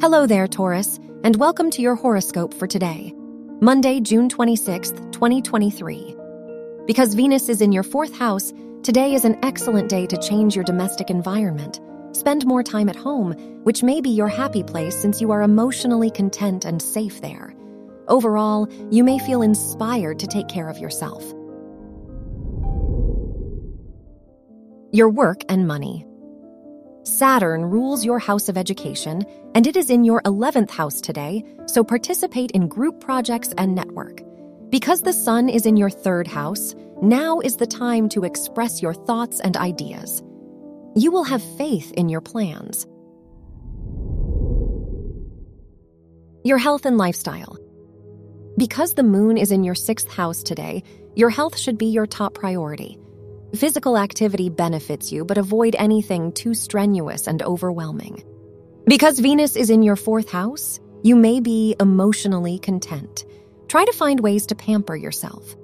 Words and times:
Hello 0.00 0.26
there, 0.26 0.46
Taurus, 0.46 1.00
and 1.24 1.34
welcome 1.34 1.72
to 1.72 1.82
your 1.82 1.96
horoscope 1.96 2.54
for 2.54 2.68
today, 2.68 3.12
Monday, 3.60 3.98
June 3.98 4.28
26th, 4.28 5.10
2023. 5.10 6.14
Because 6.86 7.14
Venus 7.14 7.48
is 7.48 7.60
in 7.60 7.72
your 7.72 7.82
fourth 7.82 8.16
house, 8.16 8.52
today 8.84 9.14
is 9.14 9.24
an 9.24 9.36
excellent 9.44 9.88
day 9.88 10.06
to 10.06 10.16
change 10.16 10.54
your 10.54 10.62
domestic 10.62 11.10
environment. 11.10 11.80
Spend 12.12 12.46
more 12.46 12.62
time 12.62 12.88
at 12.88 12.94
home, 12.94 13.32
which 13.64 13.82
may 13.82 14.00
be 14.00 14.10
your 14.10 14.28
happy 14.28 14.62
place 14.62 14.96
since 14.96 15.20
you 15.20 15.32
are 15.32 15.42
emotionally 15.42 16.12
content 16.12 16.64
and 16.64 16.80
safe 16.80 17.20
there. 17.20 17.52
Overall, 18.06 18.68
you 18.92 19.02
may 19.02 19.18
feel 19.18 19.42
inspired 19.42 20.20
to 20.20 20.28
take 20.28 20.46
care 20.46 20.68
of 20.68 20.78
yourself. 20.78 21.24
Your 24.92 25.10
work 25.10 25.40
and 25.48 25.66
money. 25.66 26.07
Saturn 27.18 27.64
rules 27.64 28.04
your 28.04 28.20
house 28.20 28.48
of 28.48 28.56
education, 28.56 29.24
and 29.56 29.66
it 29.66 29.76
is 29.76 29.90
in 29.90 30.04
your 30.04 30.22
11th 30.22 30.70
house 30.70 31.00
today, 31.00 31.44
so 31.66 31.82
participate 31.82 32.52
in 32.52 32.68
group 32.68 33.00
projects 33.00 33.52
and 33.58 33.74
network. 33.74 34.20
Because 34.70 35.00
the 35.00 35.12
sun 35.12 35.48
is 35.48 35.66
in 35.66 35.76
your 35.76 35.90
third 35.90 36.28
house, 36.28 36.76
now 37.02 37.40
is 37.40 37.56
the 37.56 37.66
time 37.66 38.08
to 38.10 38.22
express 38.22 38.80
your 38.80 38.94
thoughts 38.94 39.40
and 39.40 39.56
ideas. 39.56 40.22
You 40.94 41.10
will 41.10 41.24
have 41.24 41.42
faith 41.56 41.90
in 41.96 42.08
your 42.08 42.20
plans. 42.20 42.86
Your 46.44 46.58
health 46.58 46.86
and 46.86 46.98
lifestyle. 46.98 47.58
Because 48.56 48.94
the 48.94 49.02
moon 49.02 49.36
is 49.38 49.50
in 49.50 49.64
your 49.64 49.74
sixth 49.74 50.08
house 50.08 50.44
today, 50.44 50.84
your 51.16 51.30
health 51.30 51.58
should 51.58 51.78
be 51.78 51.86
your 51.86 52.06
top 52.06 52.34
priority. 52.34 52.96
Physical 53.54 53.96
activity 53.96 54.50
benefits 54.50 55.10
you, 55.10 55.24
but 55.24 55.38
avoid 55.38 55.74
anything 55.78 56.32
too 56.32 56.52
strenuous 56.52 57.26
and 57.26 57.42
overwhelming. 57.42 58.22
Because 58.86 59.18
Venus 59.18 59.56
is 59.56 59.70
in 59.70 59.82
your 59.82 59.96
fourth 59.96 60.30
house, 60.30 60.80
you 61.02 61.16
may 61.16 61.40
be 61.40 61.74
emotionally 61.80 62.58
content. 62.58 63.24
Try 63.68 63.84
to 63.84 63.92
find 63.92 64.20
ways 64.20 64.46
to 64.46 64.54
pamper 64.54 64.96
yourself. 64.96 65.56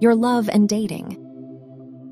Your 0.00 0.14
love 0.14 0.48
and 0.48 0.68
dating. 0.68 1.20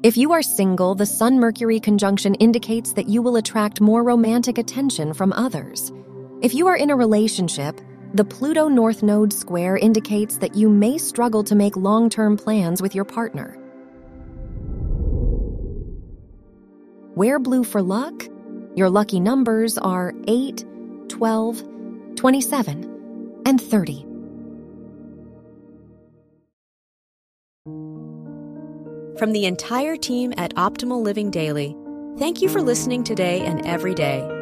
If 0.05 0.17
you 0.17 0.33
are 0.33 0.43
single, 0.43 0.95
the 0.95 1.07
Sun 1.07 1.41
Mercury 1.41 1.81
conjunction 1.81 2.35
indicates 2.37 2.93
that 2.93 3.09
you 3.09 3.23
will 3.23 3.37
attract 3.37 3.81
more 3.81 4.03
romantic 4.03 4.59
attention 4.59 5.13
from 5.13 5.33
others. 5.33 5.93
If 6.41 6.55
you 6.55 6.69
are 6.69 6.77
in 6.77 6.91
a 6.91 6.97
relationship, 6.97 7.81
the 8.15 8.25
Pluto 8.25 8.69
North 8.69 9.03
Node 9.03 9.33
square 9.33 9.77
indicates 9.77 10.37
that 10.39 10.55
you 10.55 10.69
may 10.69 10.99
struggle 10.99 11.43
to 11.45 11.55
make 11.55 11.77
long 11.77 12.11
term 12.11 12.37
plans 12.37 12.83
with 12.83 12.95
your 12.95 13.05
partner. 13.05 13.57
Wear 17.15 17.39
blue 17.39 17.65
for 17.65 17.83
luck. 17.83 18.25
Your 18.75 18.91
lucky 18.91 19.21
numbers 19.21 19.79
are 19.79 20.15
8, 20.29 20.65
12, 21.09 21.63
27, 22.17 23.43
and 23.47 23.61
30. 23.61 24.07
From 29.19 29.33
the 29.33 29.45
entire 29.45 29.97
team 29.97 30.33
at 30.37 30.55
Optimal 30.55 31.03
Living 31.03 31.31
Daily, 31.31 31.77
thank 32.19 32.43
you 32.43 32.49
for 32.49 32.61
listening 32.61 33.05
today 33.05 33.41
and 33.41 33.65
every 33.67 33.95
day 33.95 34.42